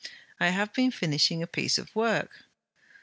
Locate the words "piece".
1.45-1.77